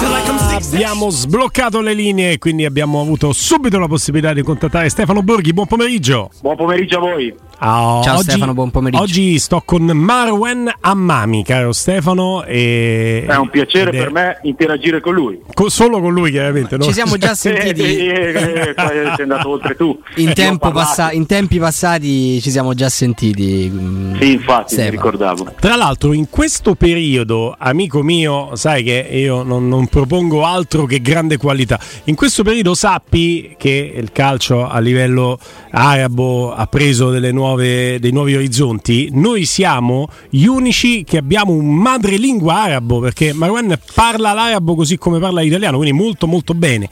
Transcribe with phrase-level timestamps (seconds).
[0.00, 5.52] Abbiamo sbloccato le linee e quindi abbiamo avuto subito la possibilità di contattare Stefano Borghi.
[5.52, 6.30] Buon pomeriggio.
[6.40, 7.34] Buon pomeriggio a voi.
[7.60, 9.02] Oh, Ciao oggi, Stefano, buon pomeriggio.
[9.02, 12.44] Oggi sto con Marwen Ammami, caro Stefano.
[12.44, 13.24] E...
[13.26, 15.40] È un piacere per me interagire con lui.
[15.54, 16.76] co- solo con lui, chiaramente.
[16.76, 16.84] no?
[16.84, 19.98] Ci siamo già sentiti Eh, eh, eh, sei andato oltre tu.
[20.18, 23.68] in, tempo passa- in tempi passati, ci siamo già sentiti.
[23.72, 24.90] mm, Sì, infatti, mi Stefano.
[24.90, 25.46] ricordavo.
[25.58, 31.00] Tra l'altro, in questo periodo, amico mio, sai che io non, non propongo altro che
[31.00, 31.76] grande qualità.
[32.04, 35.40] In questo periodo sappi che il calcio a livello
[35.72, 39.10] arabo ha preso delle nuove- dei nuovi orizzonti.
[39.12, 45.18] Noi siamo gli unici che abbiamo un madrelingua arabo, perché Marwan parla l'arabo così come
[45.18, 46.88] parla l'italiano, quindi molto molto bene.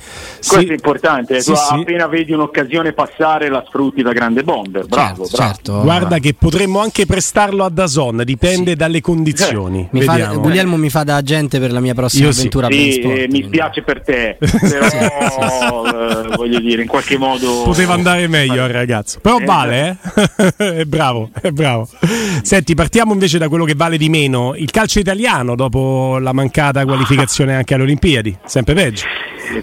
[0.46, 1.40] Questo è importante.
[1.40, 1.74] Sì, tu sì.
[1.74, 4.86] appena vedi un'occasione passare, la sfrutti da grande bomber.
[4.86, 5.52] Bravo, certo, bravo.
[5.52, 5.80] certo.
[5.82, 9.88] Guarda che potremmo anche prestarlo a Dazon, dipende dalle condizioni.
[9.90, 10.40] Mi fa- Vediamo.
[10.40, 12.38] Guglielmo mi fa da agente per la mia prossima Io sì.
[12.38, 17.16] avventura a Sì, Bensport, eh, mi spiace per te, però eh, voglio dire, in qualche
[17.16, 19.18] modo Poteva andare meglio al ragazzo.
[19.20, 19.98] Però Eh, vale,
[20.36, 20.45] eh?
[20.56, 21.88] è bravo, è bravo.
[22.42, 24.54] Senti, partiamo invece da quello che vale di meno.
[24.54, 28.36] Il calcio italiano dopo la mancata qualificazione anche alle Olimpiadi.
[28.44, 29.04] Sempre peggio.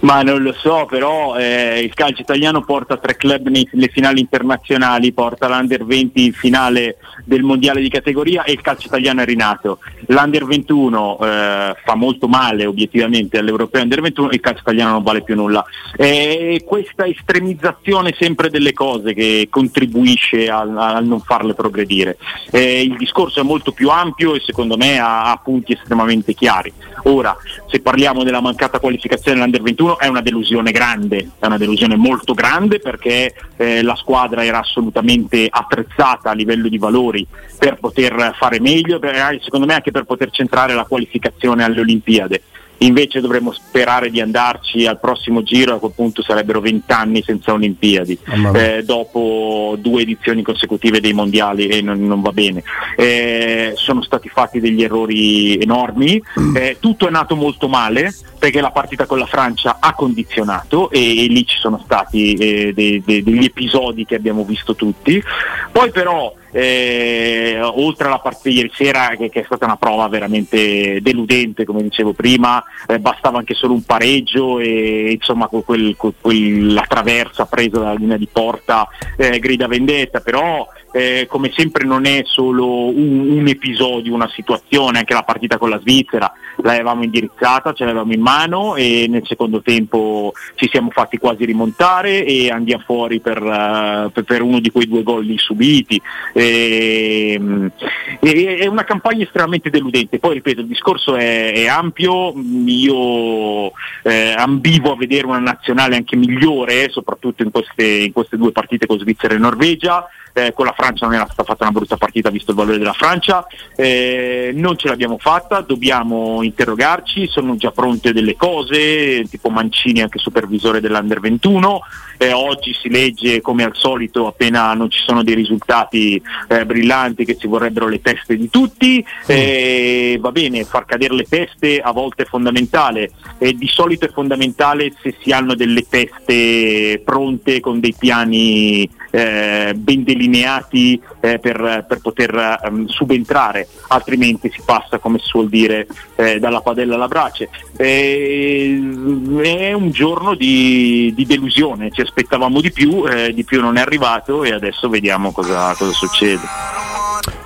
[0.02, 5.12] Ma non lo so, però eh, il calcio italiano porta tre club nelle finali internazionali,
[5.12, 9.80] porta l'Under 20 in finale del mondiale di categoria e il calcio italiano è rinato.
[10.08, 15.04] L'Under 21 eh, fa molto male obiettivamente all'Europeo Under 21 e il calcio italiano non
[15.04, 15.64] vale più nulla.
[15.96, 22.18] È questa estremizzazione sempre delle cose che contribuisce al, al non farle progredire.
[22.52, 26.72] Eh, il discorso è molto più ampio e secondo me ha, ha punti estremamente chiari.
[27.04, 27.36] Ora,
[27.68, 32.34] se parliamo della mancata qualificazione dell'Under 21 è una delusione grande, è una delusione molto
[32.34, 37.26] grande perché eh, la squadra era assolutamente attrezzata a livello di valori
[37.58, 41.80] per poter fare meglio, per- eh, secondo me anche per poter centrare la qualificazione alle
[41.82, 42.42] Olimpiadi.
[42.80, 48.18] Invece dovremmo sperare di andarci al prossimo giro, a quel punto sarebbero vent'anni senza Olimpiadi,
[48.36, 48.52] mia.
[48.78, 52.62] eh, dopo due edizioni consecutive dei mondiali e non, non va bene.
[52.98, 56.22] Eh, sono stati fatti degli errori enormi,
[56.56, 58.14] eh, tutto è nato molto male
[58.44, 62.74] perché la partita con la Francia ha condizionato e, e lì ci sono stati eh,
[62.74, 65.24] dei- dei- degli episodi che abbiamo visto tutti.
[65.72, 70.10] Poi però eh, oltre alla partita di ieri sera che, che è stata una prova
[70.10, 75.96] veramente deludente come dicevo prima, eh, bastava anche solo un pareggio e insomma con quel-
[75.96, 81.86] con quella traversa presa dalla linea di porta eh, grida vendetta, però eh, come sempre
[81.86, 86.32] non è solo un, un episodio, una situazione, anche la partita con la Svizzera
[86.62, 92.26] l'avevamo indirizzata, ce l'avevamo in mano e nel secondo tempo ci siamo fatti quasi rimontare
[92.26, 96.02] e andiamo fuori per, eh, per- uno di quei due gol lì subiti.
[96.34, 97.72] Ehm,
[98.20, 100.20] e- è una campagna estremamente deludente.
[100.20, 102.34] Poi ripeto, il discorso è, è ampio,
[102.66, 103.72] io
[104.04, 108.86] eh, ambivo a vedere una nazionale anche migliore, soprattutto in queste, in queste due partite
[108.86, 110.08] con Svizzera e Norvegia.
[110.36, 112.94] Eh, con la Francia non era stata fatta una brutta partita visto il valore della
[112.94, 120.02] Francia, Eh, non ce l'abbiamo fatta, dobbiamo interrogarci, sono già pronte delle cose, tipo Mancini
[120.02, 121.82] anche supervisore dell'Under 21,
[122.24, 127.26] Eh, oggi si legge come al solito appena non ci sono dei risultati eh, brillanti
[127.26, 131.92] che ci vorrebbero le teste di tutti, Eh, va bene, far cadere le teste a
[131.92, 137.82] volte è fondamentale, e di solito è fondamentale se si hanno delle teste pronte con
[137.82, 145.20] dei piani eh, ben delineati eh, per, per poter ehm, subentrare, altrimenti si passa, come
[145.20, 147.50] si suol dire, eh, dalla padella alla brace.
[147.76, 153.82] È un giorno di, di delusione, ci aspettavamo di più, eh, di più non è
[153.82, 157.03] arrivato e adesso vediamo cosa, cosa succede.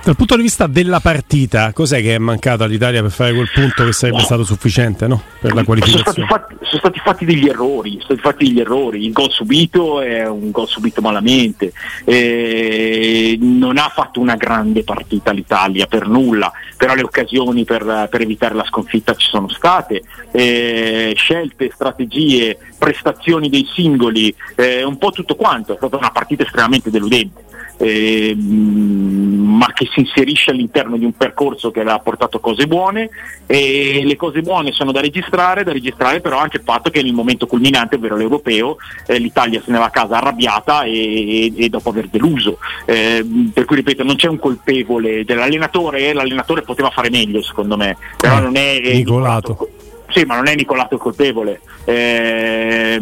[0.08, 3.84] Dal punto di vista della partita, cos'è che è mancato all'Italia per fare quel punto
[3.84, 5.20] che sarebbe stato sufficiente no?
[5.38, 6.26] per la Sono stati, qualificazione?
[6.26, 9.04] fatti, sono stati fatti degli errori, sono stati fatti degli errori.
[9.04, 11.74] Il gol subito è un gol subito malamente,
[12.06, 18.22] Eh, non ha fatto una grande partita l'Italia per nulla, però le occasioni per, per
[18.22, 25.10] evitare la sconfitta ci sono state, Eh, scelte, strategie, prestazioni dei singoli, eh, un po'
[25.10, 27.44] tutto quanto, è stata una partita estremamente deludente.
[27.78, 33.08] Eh, ma che si inserisce all'interno di un percorso che aveva portato cose buone
[33.46, 37.12] e le cose buone sono da registrare, da registrare però anche il fatto che nel
[37.12, 38.76] momento culminante, ovvero l'europeo,
[39.06, 42.58] eh, l'Italia se ne va a casa arrabbiata e, e, dopo aver deluso.
[42.84, 47.96] Eh, per cui ripeto, non c'è un colpevole dell'allenatore, l'allenatore poteva fare meglio secondo me,
[48.16, 49.68] però Eh, non è Nicolato.
[50.08, 53.00] sì, ma non è Nicolato il colpevole, Eh,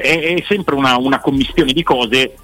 [0.00, 2.34] è, è sempre una, una commistione di cose.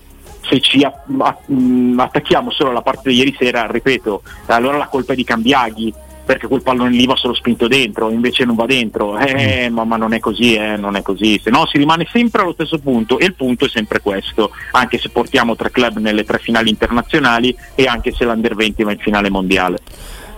[0.48, 4.86] Se ci a- a- mh, attacchiamo solo alla parte di ieri sera, ripeto, allora la
[4.86, 5.92] colpa è di Cambiaghi,
[6.24, 9.16] perché quel pallone lì va solo spinto dentro, invece non va dentro.
[9.18, 11.40] Eh, ma, ma non è così, eh, non è così.
[11.42, 14.98] Se no si rimane sempre allo stesso punto e il punto è sempre questo, anche
[14.98, 18.98] se portiamo tre club nelle tre finali internazionali e anche se l'Under 20 va in
[18.98, 19.78] finale mondiale.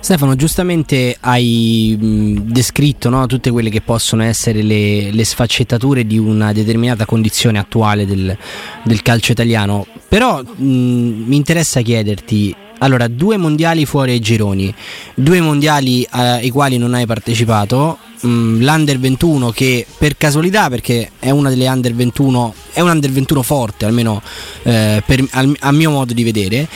[0.02, 6.19] Stefano, giustamente hai mh, descritto no, tutte quelle che possono essere le, le sfaccettature di
[6.19, 8.37] una determinata condizione attuale del,
[8.82, 14.75] del calcio italiano, però mh, mi interessa chiederti, allora, due mondiali fuori ai gironi,
[15.14, 21.11] due mondiali eh, ai quali non hai partecipato, mh, l'Under 21 che per casualità, perché
[21.19, 24.23] è una delle Under 21, è un Under 21 forte, almeno
[24.62, 26.69] eh, per- al- a mio modo di vedere,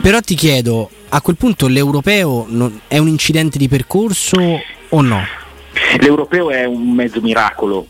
[0.00, 4.36] però ti chiedo, a quel punto l'europeo non- è un incidente di percorso
[4.88, 5.20] o no?
[6.00, 7.86] L'europeo è un mezzo miracolo,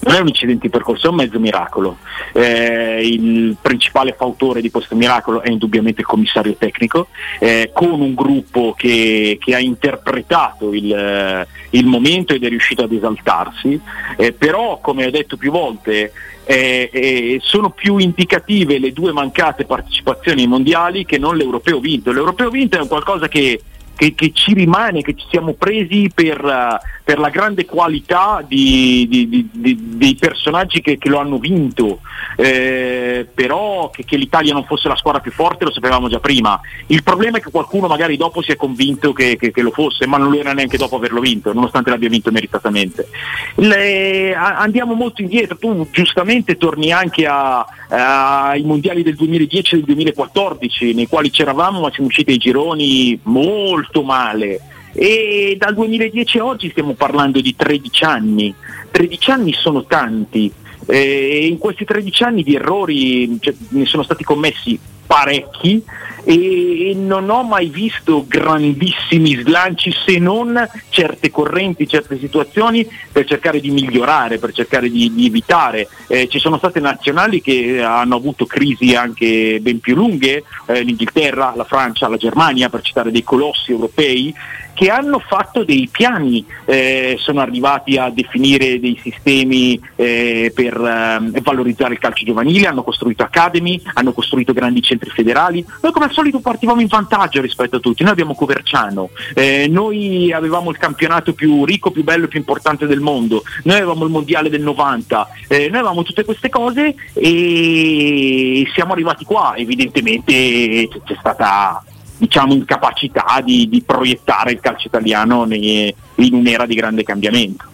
[0.00, 1.98] non è un incidente di percorso, è un mezzo miracolo.
[2.32, 7.08] Eh, il principale fautore di questo miracolo è indubbiamente il commissario tecnico,
[7.38, 12.84] eh, con un gruppo che, che ha interpretato il, eh, il momento ed è riuscito
[12.84, 13.80] ad esaltarsi,
[14.16, 16.12] eh, però come ho detto più volte
[16.44, 22.12] eh, eh, sono più indicative le due mancate partecipazioni ai mondiali che non l'europeo vinto.
[22.12, 23.60] L'europeo vinto è qualcosa che
[23.96, 29.06] che, che ci rimane, che ci siamo presi per, eh, per la grande qualità di-
[29.08, 32.00] di- di- dei personaggi che, che lo hanno vinto,
[32.38, 36.60] Eh, però che, che l'Italia non fosse la squadra più forte lo sapevamo già prima.
[36.88, 40.18] Il problema è che qualcuno magari dopo si è convinto che, che- lo fosse, ma
[40.18, 43.08] non lo era neanche dopo averlo vinto, nonostante l'abbia vinto meritatamente.
[43.54, 49.76] Le- a- andiamo molto indietro, tu giustamente torni anche a- ai mondiali del 2010 e
[49.78, 54.60] del 2014, nei quali c'eravamo ma siamo usciti ai gironi molto male.
[54.98, 58.54] E dal 2010 a oggi stiamo parlando di 13 anni.
[58.90, 60.50] 13 anni sono tanti.
[60.86, 65.82] E in questi 13 anni di errori cioè, ne sono stati commessi parecchi
[66.24, 73.60] e non ho mai visto grandissimi slanci se non certe correnti, certe situazioni per cercare
[73.60, 75.88] di migliorare, per cercare di, di evitare.
[76.08, 81.52] Eh, ci sono state nazionali che hanno avuto crisi anche ben più lunghe, eh, l'Inghilterra,
[81.54, 84.34] la Francia, la Germania, per citare dei colossi europei,
[84.76, 91.40] che hanno fatto dei piani, eh, sono arrivati a definire dei sistemi eh, per ehm,
[91.40, 95.64] valorizzare il calcio giovanile, hanno costruito academy, hanno costruito grandi centri federali.
[95.80, 100.30] Noi come al solito partivamo in vantaggio rispetto a tutti, noi abbiamo Coverciano, eh, noi
[100.30, 104.50] avevamo il campionato più ricco, più bello più importante del mondo, noi avevamo il mondiale
[104.50, 111.82] del 90, eh, noi avevamo tutte queste cose e siamo arrivati qua, evidentemente c'è stata
[112.16, 117.64] diciamo incapacità di, di proiettare il calcio italiano nei- in un'era di grande cambiamento.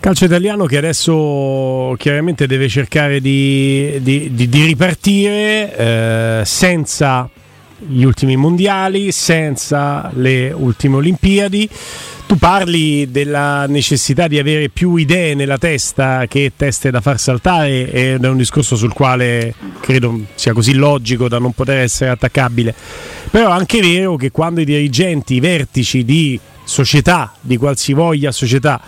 [0.00, 7.28] Calcio italiano che adesso chiaramente deve cercare di, di- di- di ripartire eh, senza
[7.78, 11.68] gli ultimi mondiali, senza le ultime Olimpiadi.
[12.34, 17.88] Tu parli della necessità di avere più idee nella testa che teste da far saltare
[17.92, 22.74] ed è un discorso sul quale credo sia così logico da non poter essere attaccabile.
[23.30, 28.80] Però è anche vero che quando i dirigenti, i vertici di società, di qualsivoglia società,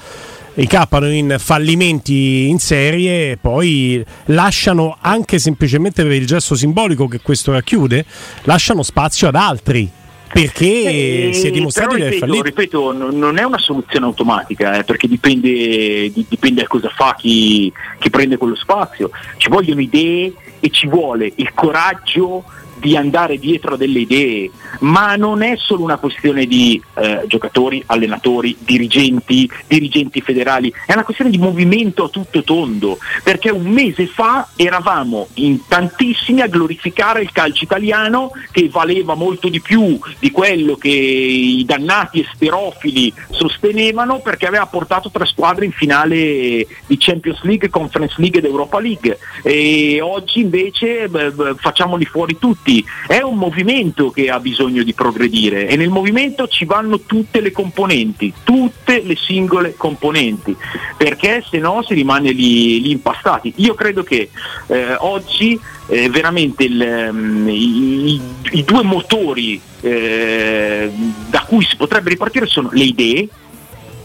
[0.55, 7.53] incappano in fallimenti in serie, poi lasciano anche semplicemente per il gesto simbolico che questo
[7.53, 8.05] racchiude,
[8.43, 9.89] lasciano spazio ad altri.
[10.33, 12.45] Perché Eh, si è dimostrato però di aver ripeto, fallito.
[12.45, 17.15] ripeto, non non è una soluzione automatica, eh, perché dipende, di- dipende da cosa fa
[17.17, 19.11] chi, chi prende quello spazio.
[19.37, 22.45] Ci vogliono idee e ci vuole il coraggio
[22.79, 27.83] di andare dietro a delle idee, ma non è solo una questione di eh, giocatori,
[27.87, 34.07] allenatori, dirigenti, dirigenti federali, è una questione di movimento a tutto tondo, perché un mese
[34.07, 40.31] fa eravamo in tantissimi a glorificare il calcio italiano che valeva molto di più di
[40.31, 47.43] quello che i dannati esterofili sostenevano perché aveva portato tre squadre in finale di Champions
[47.43, 49.19] League, Conference League ed Europa League.
[49.43, 54.93] E oggi invece beh, facciamoli fuori tutti tutti, è un movimento che ha bisogno di
[54.93, 60.57] progredire e nel movimento ci vanno tutte le componenti, tutte le singole componenti,
[60.97, 63.53] perché se no si rimane lì, lì impastati.
[63.57, 64.31] Io credo che
[64.67, 65.59] eh, oggi
[65.89, 68.21] eh, veramente il, um, i,
[68.51, 70.91] i, due motori eh,
[71.29, 73.29] da cui si potrebbe ripartire sono le idee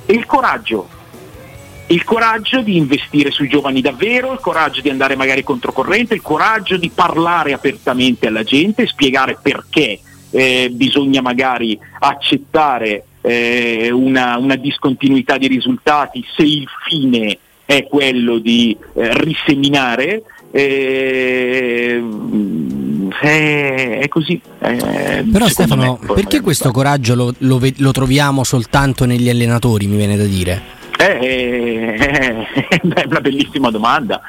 [0.06, 1.00] e il coraggio
[1.92, 6.78] il coraggio di investire sui giovani davvero, il coraggio di andare magari controcorrente, il coraggio
[6.78, 10.00] di parlare apertamente alla gente, spiegare perché
[10.32, 18.38] eh, bisogna magari accettare eh, una, una, discontinuità di risultati se il fine è quello
[18.40, 20.24] di eh, riseminare.
[20.54, 22.04] Eh,
[23.24, 24.42] è così.
[24.60, 30.18] Però Stefano, me, perché questo coraggio lo, lo, lo troviamo soltanto negli allenatori, mi viene
[30.18, 30.80] da dire?
[31.02, 32.48] Eh, eh,
[32.80, 34.22] è una bellissima domanda.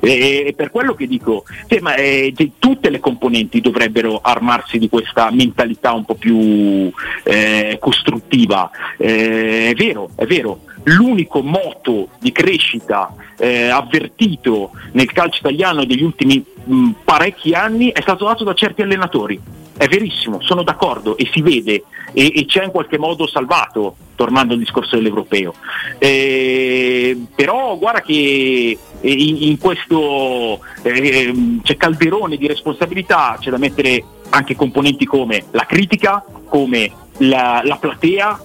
[0.00, 5.30] E per quello che dico, cioè, ma, eh, tutte le componenti dovrebbero armarsi di questa
[5.30, 6.90] mentalità un po' più
[7.22, 8.68] eh, costruttiva.
[8.96, 10.62] Eh, è vero, è vero.
[10.84, 18.00] L'unico moto di crescita eh, avvertito nel calcio italiano degli ultimi mh, parecchi anni è
[18.00, 19.40] stato dato da certi allenatori.
[19.78, 24.54] È verissimo, sono d'accordo e si vede e, e c'è in qualche modo salvato tornando
[24.54, 25.54] al discorso dell'europeo.
[25.98, 33.58] Eh, però guarda che eh, in, in questo eh, c'è calderone di responsabilità, c'è da
[33.58, 38.40] mettere anche componenti come la critica, come la, la platea,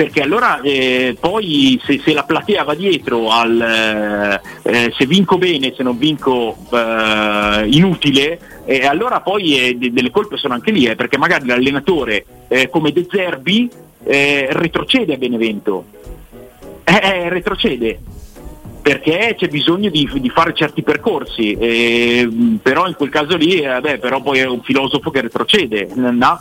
[0.00, 5.36] perché allora eh, poi se, se, la platea va dietro al eh, eh se vinco
[5.36, 10.94] bene, se non vinco eh, inutile, eh, allora poi de- delle colpe sono anche lì,
[10.94, 12.24] perché magari l'allenatore
[12.70, 13.68] come De Zerbi
[14.04, 15.84] eh, retrocede a Benevento,
[16.82, 17.98] eh, eh, retrocede
[18.80, 22.28] perché c'è bisogno di, di fare certi percorsi, eh,
[22.62, 25.88] però in quel caso lì, eh, però poi è un filosofo che retrocede.
[25.94, 26.38] No?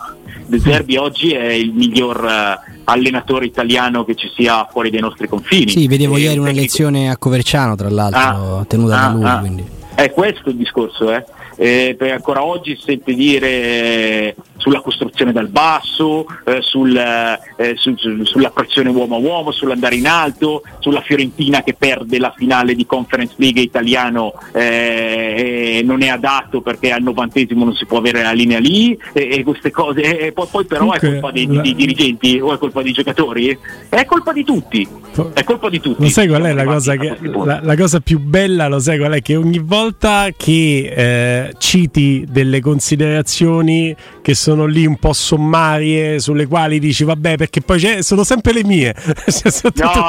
[0.50, 5.28] De Zerbi oggi è il miglior uh, allenatore italiano che ci sia fuori dai nostri
[5.28, 5.70] confini.
[5.70, 9.24] Sì, vedevo eh, ieri una lezione a Coverciano, tra l'altro, ah, tenuta ah, da lui.
[9.26, 9.64] Ah, quindi.
[9.94, 11.24] È questo il discorso, eh?
[11.56, 18.24] eh, ancora oggi sente dire eh, sulla costruzione dal basso, eh, sul, eh, su, su,
[18.26, 22.86] sulla pressione uomo a uomo, sull'andare in alto, sulla Fiorentina che perde la finale di
[22.86, 28.34] Conference League italiano eh, non è adatto perché al novantesimo non si può avere la
[28.34, 30.02] linea lì e, queste cose.
[30.02, 33.58] E poi, poi, però Comunque, è colpa dei, dei, dirigenti o è colpa dei giocatori?
[33.88, 34.88] È colpa di tutti.
[35.34, 36.04] È colpa di tutti.
[36.04, 38.68] Lo sai qual è la cosa, che, la, la cosa più bella?
[38.68, 39.22] Lo sai qual è?
[39.22, 43.96] Che ogni volta che eh, citi delle considerazioni
[44.30, 48.64] che sono lì un po' sommarie, sulle quali dici vabbè perché poi sono sempre le
[48.64, 48.94] mie.
[49.26, 50.08] sono no,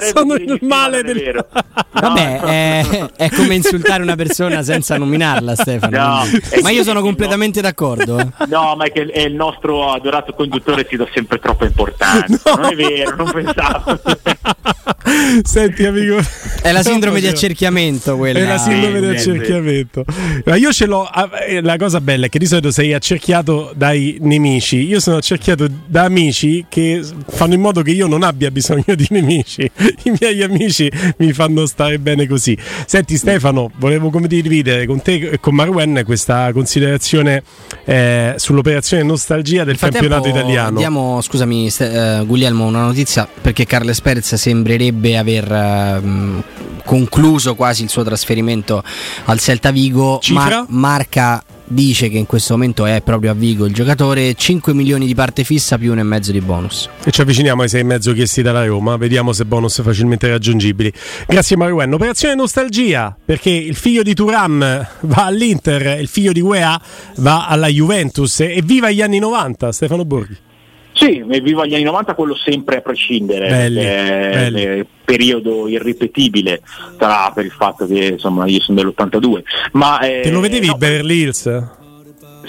[0.14, 1.22] sono il male del...
[1.94, 5.96] Vabbè, è, è, come insultare una persona senza nominarla Stefano.
[5.96, 6.22] No,
[6.60, 8.18] ma io sono completamente d'accordo.
[8.18, 8.28] Eh.
[8.48, 12.50] No, ma è che il nostro adorato conduttore si dà sempre troppa importanza.
[12.50, 12.56] No.
[12.56, 14.00] Non è vero, non pensavo.
[15.44, 16.18] Senti amico.
[16.60, 18.40] È la sindrome di accerchiamento quella.
[18.40, 20.04] È la sindrome di accerchiamento accerchiamento.
[20.44, 21.04] Ma io ce l'ho.
[21.04, 24.86] Ah, eh, la cosa bella è che di solito sei accerchiato dai nemici.
[24.86, 29.06] Io sono accerchiato da amici che fanno in modo che io non abbia bisogno di
[29.10, 29.62] nemici.
[30.04, 32.56] I miei amici mi fanno stare bene così.
[32.86, 37.42] Senti, Stefano, volevo come dividere con te e con Marwen questa considerazione
[37.84, 40.78] eh, sull'operazione nostalgia del campionato italiano.
[40.78, 45.50] Diamo, scusami, uh, Guglielmo, una notizia perché Carles Perez sembrerebbe aver
[46.02, 46.42] uh,
[46.84, 48.82] concluso quasi il suo trasferimento
[49.24, 50.20] al Celta Vigo.
[50.30, 55.06] Ma- marca dice che in questo momento è proprio a Vigo il giocatore 5 milioni
[55.06, 56.88] di parte fissa più un e mezzo di bonus.
[57.04, 60.92] E ci avviciniamo ai 6 e mezzo chiesti dalla Roma vediamo se bonus facilmente raggiungibili.
[61.26, 66.80] Grazie Maruen operazione nostalgia perché il figlio di Turam va all'Inter il figlio di Guea
[67.16, 68.40] va alla Juventus.
[68.40, 70.36] E viva gli anni 90 Stefano Borghi
[70.94, 74.86] sì, viva gli anni 90 quello sempre a prescindere, belli, è, belli.
[75.04, 76.62] periodo irripetibile,
[76.98, 79.42] sarà per il fatto che insomma io sono dell'82.
[79.72, 81.82] Ma, eh, Te lo vedevi no, Beverly Hills?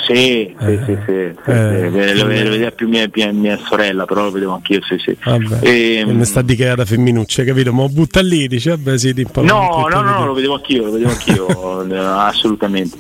[0.06, 4.32] Sì, sì, eh, sì, sì, eh, sì, lo, vedeva più mia, mia, sorella, però lo
[4.32, 5.18] vedevo anch'io, sì, sì.
[5.24, 7.74] Vabbè, e, ehm, mi sta di che era femminuccia, capito?
[7.74, 10.92] Ma butta lì, dice, vabbè, sì, ti No, no, no, no, lo vedevo anch'io, lo
[10.92, 11.80] vedevo anch'io,
[12.22, 12.98] assolutamente.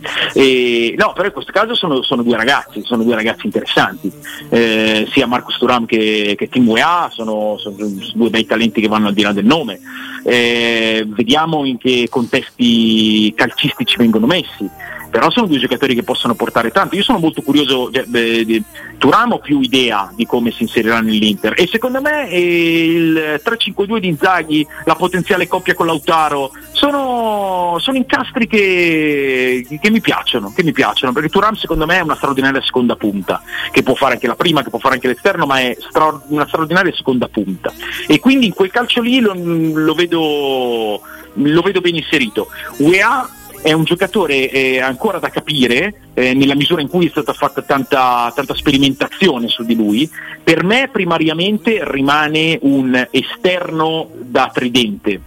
[0.97, 4.11] No, però in questo caso sono, sono, due ragazzi, sono due ragazzi interessanti,
[4.49, 7.57] eh, sia Marcus Turam che, che Tim Wea, sono,
[8.15, 9.79] due bei talenti che vanno al di là del nome.
[10.23, 14.67] Eh, vediamo in che contesti calcistici vengono messi
[15.15, 16.97] però sono due giocatori che possono portare tanto.
[16.97, 18.63] Io sono molto curioso, cioè, beh,
[18.97, 23.99] Turam ho più idea di come si inserirà nell'Inter e secondo me eh, il 3-5-2
[23.99, 30.63] di Inzaghi, la potenziale coppia con Lautaro, sono, sono incastri che, che, mi piacciono, che
[30.63, 33.41] mi piacciono, perché Turam secondo me è una straordinaria seconda punta,
[33.71, 36.45] che può fare anche la prima, che può fare anche l'esterno, ma è stra- una
[36.45, 37.71] straordinaria seconda punta.
[38.05, 40.99] E quindi in quel calcio lì lo, lo, vedo,
[41.35, 42.49] lo vedo ben inserito.
[42.79, 43.29] UEA
[43.65, 47.63] è un giocatore eh, ancora da capire eh, nella misura in cui è stata fatta
[47.63, 50.07] tanta, tanta, sperimentazione su di lui.
[50.43, 55.19] Per me primariamente rimane un esterno da tridente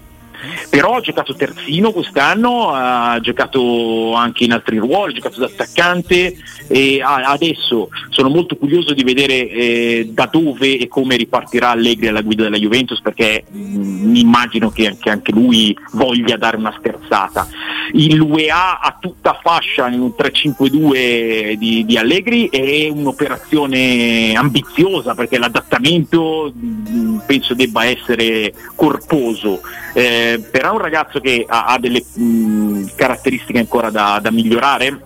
[0.71, 6.37] però ha giocato terzino quest'anno, ha giocato anche in altri ruoli, ha giocato da attaccante
[6.69, 12.21] e adesso sono molto curioso di vedere eh, da dove e come ripartirà Allegri alla
[12.21, 17.49] guida della Juventus perché mm, mi immagino che, che, anche lui voglia dare una sterzata.
[17.93, 25.39] Il UEA a tutta fascia in un 3-5-2 di, di Allegri è un'operazione ambiziosa perché
[25.39, 29.61] l'adattamento mm, penso debba essere corposo.
[29.95, 35.01] Eh, però è un ragazzo che ha, ha delle mh, caratteristiche ancora da, da, migliorare,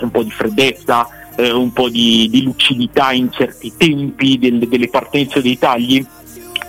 [0.00, 4.88] un po' di freddezza, eh, un po' di, di, lucidità in certi tempi del, delle
[4.88, 6.04] partenze dei tagli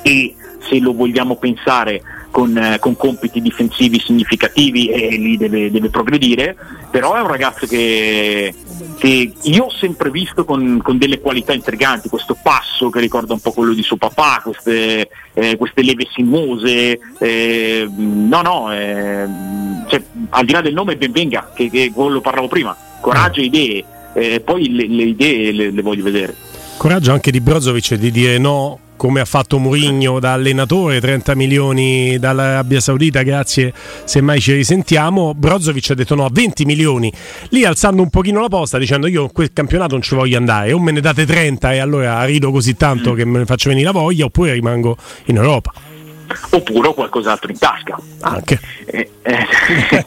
[0.02, 2.02] e se lo vogliamo pensare
[2.34, 6.58] con, eh, con compiti difensivi significativi e lì deve, deve, progredire,
[6.90, 8.52] però è un ragazzo che,
[8.98, 13.40] che io ho sempre visto con, con, delle qualità intriganti, questo passo che ricorda un
[13.40, 19.28] po' quello di suo papà, queste, eh, queste leve sinuose, eh, no no, eh,
[19.88, 23.44] cioè, al di là del nome ben venga, che, che quello parlavo prima, coraggio e
[23.44, 23.86] idee,
[24.16, 26.36] eh, poi le, le idee le, le voglio vedere.
[26.78, 32.18] Coraggio anche di Brozovic di dire no come ha fatto Mourinho da allenatore, 30 milioni
[32.20, 33.74] dall'Arabia Saudita, grazie
[34.06, 35.34] se mai ci risentiamo.
[35.36, 37.12] Brozovic ha detto no a 20 milioni,
[37.50, 40.80] lì alzando un pochino la posta dicendo io quel campionato non ci voglio andare, o
[40.80, 43.92] me ne date 30 e allora rido così tanto che me ne faccio venire la
[43.92, 44.96] voglia, oppure rimango
[45.26, 45.74] in Europa
[46.52, 48.00] oppure qualcos'altro in tasca.
[48.22, 48.58] Anche.
[48.86, 49.48] Eh, eh.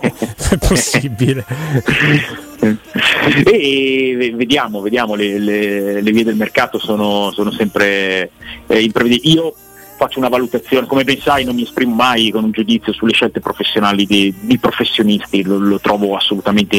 [0.49, 1.45] È possibile.
[3.45, 8.31] e vediamo, vediamo le, le, le, vie del mercato sono, sono sempre
[8.67, 9.35] eh, imprevedibili.
[9.35, 9.55] Io
[9.97, 13.41] faccio una valutazione, come ben sai non mi esprimo mai con un giudizio sulle scelte
[13.41, 16.77] professionali di, di professionisti, lo, lo, trovo assolutamente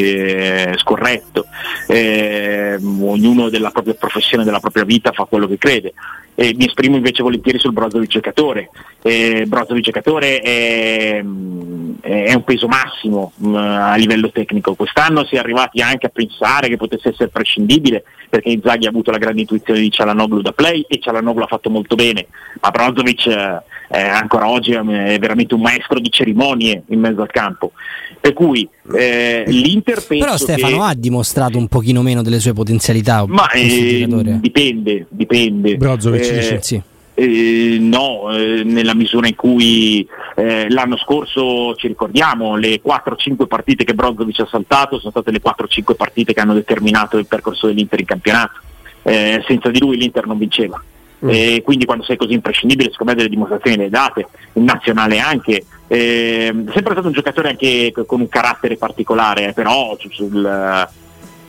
[0.72, 1.46] eh, scorretto,
[1.88, 5.94] eh, ognuno della propria professione, della propria vita fa quello che crede.
[6.40, 8.70] Eh, mi esprimo invece volentieri sul Brozovic giocatore.
[9.02, 14.76] Eh, Brozovic giocatore è, è, un peso massimo mh, mm, a livello tecnico.
[14.76, 19.10] Quest'anno si è arrivati anche a pensare che potesse essere prescindibile perché Inzaghi ha avuto
[19.10, 22.28] la grande intuizione di Cialanoglu da play e Cialanoglu ha fatto molto bene,
[22.62, 24.82] ma Brozovic eh, ancora oggi è
[25.20, 27.72] veramente un maestro di cerimonie in mezzo al campo.
[28.20, 30.84] Per cui eh, l'Inter penso Però Stefano che...
[30.84, 33.26] ha dimostrato un pochino meno delle sue potenzialità.
[33.28, 34.06] Ma eh,
[34.39, 35.78] dipende, dipende.
[35.78, 36.82] Brozovic eh, dice sì.
[37.13, 43.84] Eh, no, eh, nella misura in cui eh, l'anno scorso ci ricordiamo le 4-5 partite
[43.84, 48.00] che Brozovic ha saltato sono state le 4-5 partite che hanno determinato il percorso dell'Inter
[48.02, 48.60] in campionato.
[49.02, 50.84] Eh, senza di lui l'Inter non vinceva.
[51.25, 51.30] Mm.
[51.30, 55.65] E quindi quando sei così imprescindibile, secondo me delle dimostrazioni le date, in nazionale anche.
[55.88, 60.88] Eh, sempre stato un giocatore anche con un carattere particolare, però sul,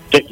[0.08, 0.24] cioè,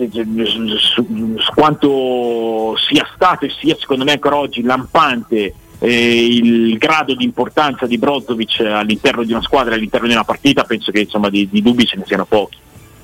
[0.76, 7.14] su, su quanto sia stato e sia secondo me ancora oggi lampante eh, il grado
[7.14, 11.28] di importanza di Brozovic all'interno di una squadra, all'interno di una partita, penso che insomma
[11.28, 12.58] di, di dubbi ce ne siano pochi.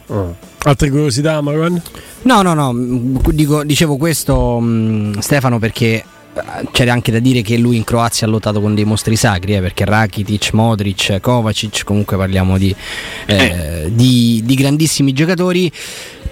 [0.07, 0.37] Oh.
[0.65, 1.83] Altre curiosità, Marwan?
[2.23, 2.73] No, no, no,
[3.33, 6.05] dico, dicevo questo mh, Stefano perché
[6.71, 9.61] c'è anche da dire che lui in Croazia ha lottato con dei mostri sacri, eh,
[9.61, 12.75] perché Rakitic, Modric, Kovacic, comunque parliamo di,
[13.27, 13.91] eh, eh.
[13.93, 15.71] di, di grandissimi giocatori.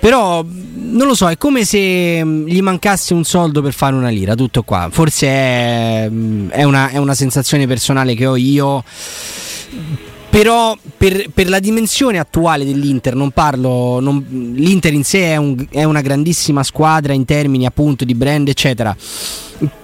[0.01, 4.35] Però non lo so, è come se gli mancasse un soldo per fare una lira,
[4.35, 4.89] tutto qua.
[4.91, 6.11] Forse è,
[6.49, 8.83] è, una, è una sensazione personale che ho io
[10.31, 15.67] però per, per, la dimensione attuale dell'Inter, non parlo, non, l'Inter in sé è, un,
[15.69, 18.97] è, una grandissima squadra in termini appunto di brand, eccetera.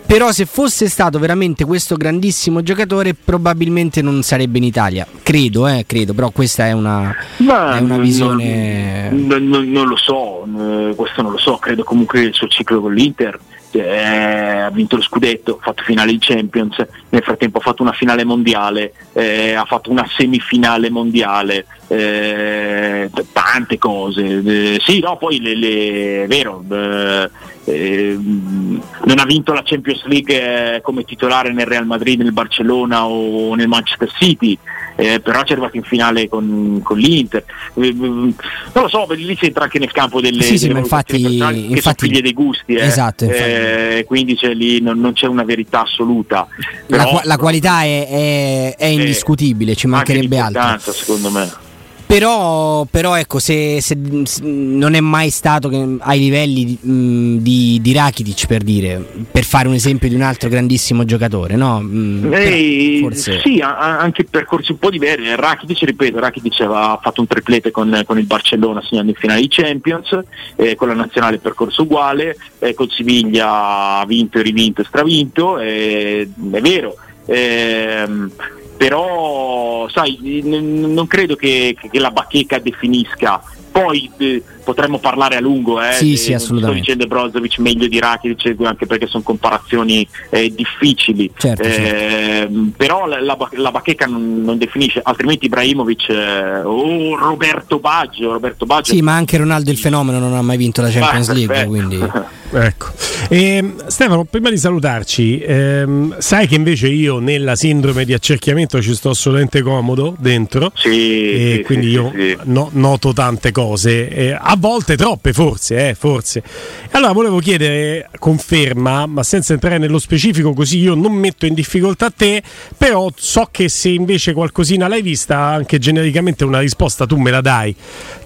[0.06, 5.04] Però se fosse stato veramente questo grandissimo giocatore, probabilmente non sarebbe in Italia.
[5.20, 9.10] Credo, eh, credo, però questa è una, è una visione.
[9.10, 12.80] Non, non, non, lo so, eh, questo non lo so, credo comunque il suo ciclo
[12.80, 13.38] con l'Inter
[13.78, 17.92] eh, ha vinto lo scudetto, ha fatto finale di Champions, nel frattempo ha fatto una
[17.92, 24.42] finale mondiale, eh, ha fatto una semifinale mondiale, eh, tante cose.
[24.44, 27.30] Eh, sì, no, poi le, le, è vero, eh,
[27.64, 33.06] ehm, non ha vinto la Champions League eh, come titolare nel Real Madrid, nel Barcellona
[33.06, 34.58] o nel Manchester City.
[34.96, 37.44] Eh, però ci è arrivato in finale con, con l'Inter.
[37.74, 38.34] Eh, non
[38.72, 41.80] lo so, lì si entra anche nel campo delle, sì, sì, delle infatti, che infatti,
[41.80, 42.74] sono figlie dei gusti.
[42.74, 42.84] Eh.
[42.84, 46.46] Esatto, eh, quindi c'è lì, non, non, c'è una verità assoluta.
[46.86, 50.92] Però, la, la, qualità è, è, è indiscutibile, ci mancherebbe altro.
[50.92, 51.64] secondo me.
[52.06, 57.80] Però, però ecco, se, se, se, non è mai stato ai livelli di, mh, di,
[57.82, 61.80] di, Rakitic per dire, per fare un esempio di un altro grandissimo giocatore, no?
[61.80, 63.40] Mh, Ehi, forse...
[63.40, 65.34] Sì, ha, anche percorsi un po' diversi.
[65.34, 69.48] Rakitic, ripeto, Rakitic aveva fatto un triplete con, con il Barcellona segnando in finale di
[69.48, 70.18] Champions,
[70.54, 75.58] eh, con la nazionale percorso uguale, eh, con Siviglia ha vinto e rivinto e stravinto,
[75.58, 76.94] eh, è vero.
[77.26, 78.30] Ehm,
[78.76, 83.42] però sai, n- non credo che, che la bacheca definisca.
[83.70, 86.82] Poi eh, potremmo parlare a lungo, eh, sì, sì, assolutamente.
[86.82, 92.54] sto dicendo Brozovic meglio di Rakitic anche perché sono comparazioni eh, difficili, certo, eh, certo.
[92.76, 98.66] però la, la, la bacheca non, non, definisce, altrimenti Ibrahimovic eh, o Roberto Baggio, Roberto
[98.66, 98.92] Baggio.
[98.92, 102.00] Sì, ma anche Ronaldo il fenomeno non ha mai vinto la Champions League, quindi...
[102.52, 102.86] ecco.
[103.28, 108.94] E, Stefano, prima di salutarci, ehm, sai che invece io nella sindrome di accerchiamento ci
[108.94, 112.12] sto assolutamente comodo dentro, sì, e sì, quindi sì, io
[112.44, 116.42] no, noto tante cose, eh, volte troppe forse, eh, forse.
[116.90, 122.10] Allora volevo chiedere conferma, ma senza entrare nello specifico così io non metto in difficoltà
[122.10, 122.42] te,
[122.76, 127.40] però so che se invece qualcosina l'hai vista, anche genericamente una risposta tu me la
[127.40, 127.74] dai.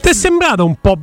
[0.00, 0.98] Ti è sembrata un po'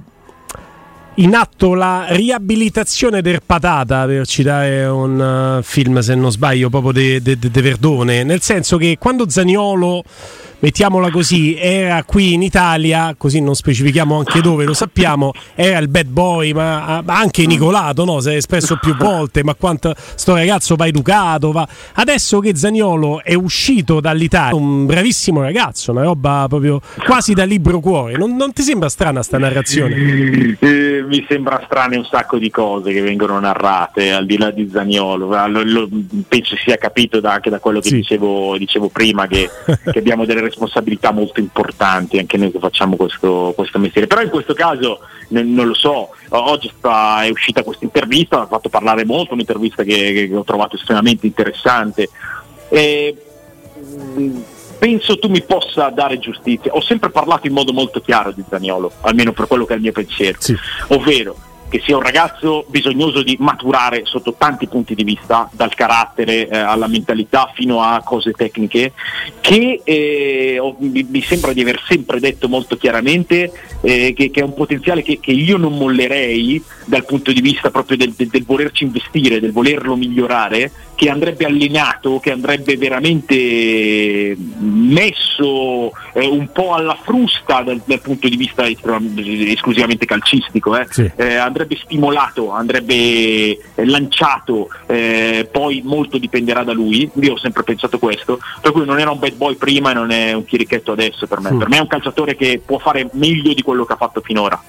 [1.19, 6.91] in atto la riabilitazione del Patata, per citare un uh, film se non sbaglio proprio
[6.91, 10.03] di Verdone, nel senso che quando Zaniolo
[10.59, 15.87] mettiamola così, era qui in Italia, così non specifichiamo anche dove, lo sappiamo, era il
[15.87, 18.19] bad boy, ma anche Nicolato, no?
[18.19, 21.67] Si è espresso più volte, ma quanto sto ragazzo va educato, va...
[21.93, 27.79] Adesso che Zaniolo è uscito dall'Italia, un bravissimo ragazzo, una roba proprio quasi da libro
[27.79, 30.57] cuore, non, non ti sembra strana sta narrazione?
[30.59, 34.69] Eh, mi sembra strane un sacco di cose che vengono narrate, al di là di
[34.71, 35.89] Zaniolo, lo, lo,
[36.27, 37.95] penso sia capito da, anche da quello che sì.
[37.95, 39.49] dicevo, dicevo, prima, che,
[39.91, 44.07] che abbiamo delle responsabilità molto importanti anche noi che facciamo questo, questo mestiere.
[44.07, 48.47] Però in questo caso n- non lo so, oggi sta, è uscita questa intervista, ha
[48.47, 52.09] fatto parlare molto, un'intervista che, che ho trovato estremamente interessante.
[52.69, 53.15] E,
[53.79, 54.41] mm,
[54.77, 56.73] penso tu mi possa dare giustizia.
[56.73, 59.81] Ho sempre parlato in modo molto chiaro di Zaniolo, almeno per quello che è il
[59.81, 60.55] mio pensiero, sì.
[60.89, 61.35] ovvero
[61.69, 66.57] che sia un ragazzo bisognoso di maturare sotto tanti punti di vista, dal carattere eh,
[66.57, 68.93] alla mentalità fino a cose tecniche,
[69.41, 73.51] che eh, mi, mi, sembra di aver sempre detto molto chiaramente
[73.81, 77.69] eh, che, che, è un potenziale che, che, io non mollerei dal punto di vista
[77.69, 84.35] proprio del, del, del volerci investire, del volerlo migliorare, che andrebbe allenato, che andrebbe veramente
[84.57, 90.87] messo eh, un po' alla frusta dal, dal punto di vista esclusivamente calcistico, eh.
[90.89, 91.09] sì.
[91.15, 97.61] eh, andrebbe stimolato, andrebbe eh, lanciato, eh, poi molto dipenderà da lui, io ho sempre
[97.61, 100.93] pensato questo, per cui non era un bad boy prima e non è un chirichetto
[100.93, 101.59] adesso per me, mm.
[101.59, 104.59] per me è un calciatore che può fare meglio di quello che ha fatto finora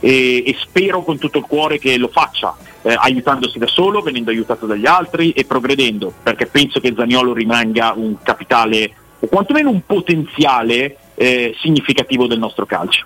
[0.00, 2.54] e, e spero con tutto il cuore che lo faccia
[2.88, 7.92] eh, aiutandosi da solo, venendo aiutato dagli altri e progredendo, perché penso che Zagnolo rimanga
[7.94, 13.04] un capitale o quantomeno un potenziale eh, significativo del nostro calcio.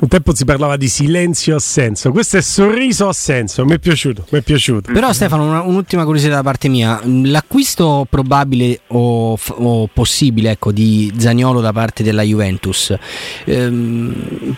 [0.00, 4.38] Un tempo si parlava di silenzio assenso, questo è sorriso assenso, mi è piaciuto, mi
[4.38, 4.92] è piaciuto.
[4.92, 11.12] Però Stefano, una, un'ultima curiosità da parte mia, l'acquisto probabile o, o possibile ecco, di
[11.16, 12.96] Zagnolo da parte della Juventus,
[13.44, 14.56] ehm,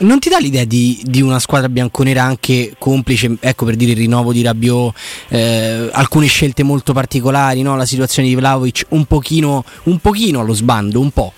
[0.00, 3.98] non ti dà l'idea di, di, una squadra bianconera anche complice, ecco per dire il
[3.98, 4.94] rinnovo di Rabiot,
[5.28, 7.76] eh, alcune scelte molto particolari, no?
[7.76, 11.32] la situazione di Vlaovic un pochino, un pochino allo sbando, un po'?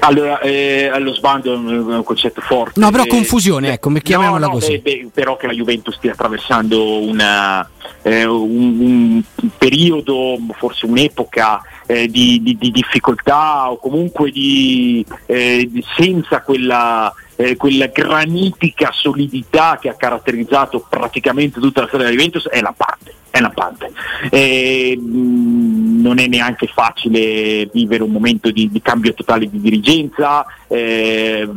[0.00, 2.78] Allora, eh, allo sbando è un, concetto forte.
[2.78, 4.78] No, però eh, confusione, ecco, chiamiamola no, così.
[4.78, 7.68] Beh, beh, però che la Juventus stia attraversando una,
[8.02, 9.22] eh, un, un,
[9.58, 17.56] periodo, forse un'epoca eh, di, di, di, difficoltà o comunque di, eh, senza quella eh,
[17.56, 23.40] quella granitica solidità che ha caratterizzato praticamente tutta la storia della Juventus è lampante, è
[23.40, 23.92] lampante.
[24.30, 31.48] Eh, non è neanche facile vivere un momento di, di cambio totale di dirigenza, eh,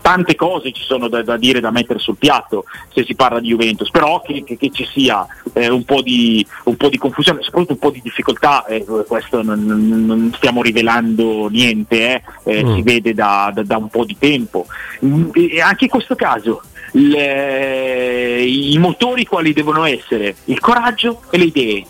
[0.00, 3.48] tante cose ci sono da, da, dire, da mettere sul piatto se si parla di
[3.48, 7.42] Juventus, però che, che, che ci sia eh, un po, di, un, po di, confusione,
[7.42, 12.74] soprattutto un po' di difficoltà, eh, questo non, non, stiamo rivelando niente, eh, mm.
[12.74, 14.66] si vede da, da, da, un po' di tempo.
[15.04, 20.36] Mm, e anche in questo caso le, i motori quali devono essere?
[20.46, 21.86] Il coraggio e le idee.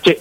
[0.00, 0.20] Cioè,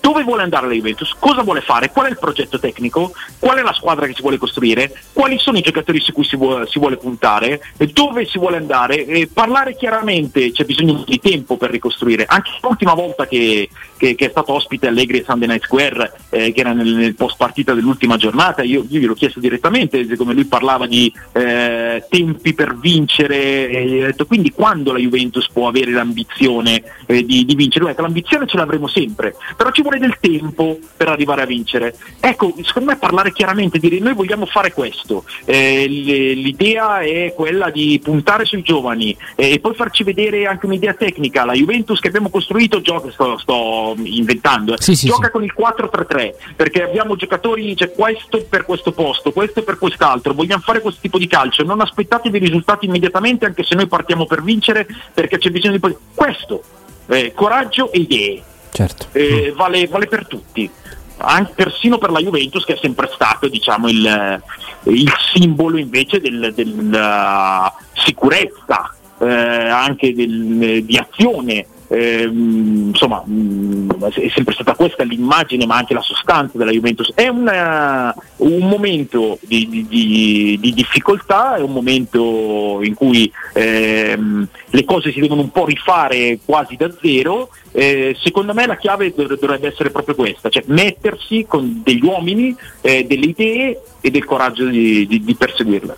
[0.00, 3.62] dove vuole andare la Juventus, cosa vuole fare, qual è il progetto tecnico, qual è
[3.62, 6.78] la squadra che si vuole costruire, quali sono i giocatori su cui si vuole, si
[6.78, 7.60] vuole puntare,
[7.92, 12.24] dove si vuole andare, parlare chiaramente, c'è bisogno di tempo per ricostruire.
[12.26, 13.68] Anche l'ultima volta che,
[14.00, 17.14] che, che è stato ospite Allegri a Sunday Night Square, eh, che era nel, nel,
[17.14, 22.54] post partita dell'ultima giornata, io, io gliel'ho chiesto direttamente, come lui parlava di eh, tempi
[22.54, 27.54] per vincere, e ho detto quindi quando la Juventus può avere l'ambizione eh, di, di,
[27.54, 27.84] vincere?
[27.84, 31.94] Lui l'ambizione ce l'avremo sempre, però ci vuole del tempo per arrivare a vincere.
[32.20, 38.00] Ecco, secondo me parlare chiaramente, dire noi vogliamo fare questo, eh, l'idea è quella di
[38.02, 42.30] puntare sui giovani eh, e poi farci vedere anche un'idea tecnica, la Juventus che abbiamo
[42.30, 44.76] costruito gioca, sto, sto inventando, eh.
[44.80, 45.32] sì, sì, gioca sì.
[45.32, 50.62] con il 4-3-3 perché abbiamo giocatori, c'è questo per questo posto, questo per quest'altro, vogliamo
[50.62, 54.42] fare questo tipo di calcio, non aspettatevi i risultati immediatamente anche se noi partiamo per
[54.42, 55.96] vincere perché c'è bisogno di...
[56.14, 56.62] Questo,
[57.06, 59.06] eh, coraggio e idee certo.
[59.12, 60.70] eh, vale, vale, per tutti,
[61.18, 64.42] anche, persino per la Juventus che è sempre stato diciamo, il,
[64.84, 74.30] il, simbolo invece della del, sicurezza, eh, anche del, di azione eh, insomma mh, è
[74.32, 77.12] sempre stata questa l'immagine ma anche la sostanza della Juventus.
[77.14, 84.46] È una, un momento di, di, di, di, difficoltà è un momento in cui ehm,
[84.70, 87.50] le cose si devono un po' rifare quasi da zero.
[87.72, 93.04] Eh, secondo me la chiave dovrebbe essere proprio questa cioè mettersi con degli uomini eh,
[93.04, 95.96] delle idee e del coraggio di, perseguirle.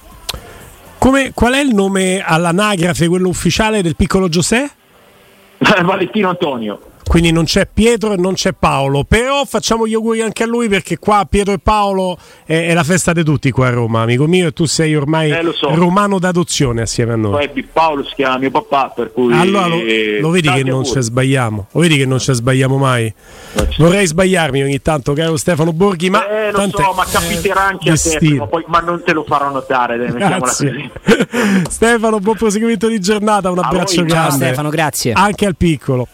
[0.97, 4.81] Come, qual è il nome all'anagrafe, quello ufficiale del piccolo Giuseppe?
[5.85, 6.92] Valentino Antonio.
[7.12, 10.70] Quindi non c'è Pietro e non c'è Paolo, però facciamo gli auguri anche a lui
[10.70, 14.27] perché qua Pietro e Paolo è, è la festa di tutti qua a Roma, amico
[14.27, 15.75] mio, e tu sei ormai eh, so.
[15.75, 17.51] romano d'adozione assieme a noi.
[17.51, 19.31] Poi Paolo si chiama mio papà, per cui...
[19.35, 19.83] Allora lo,
[20.20, 23.12] lo vedi che non ci sbagliamo, lo vedi che non ci sbagliamo mai.
[23.77, 26.27] Vorrei sbagliarmi ogni tanto, caro Stefano Borghi, ma...
[26.27, 29.51] Eh, lo so, ma capiterà anche a te, prima, poi, ma non te lo farò
[29.51, 30.01] notare,
[31.68, 34.14] Stefano, buon proseguimento di giornata, un abbraccio grande.
[34.14, 35.12] Ciao Stefano, grazie.
[35.12, 36.09] Anche al piccolo.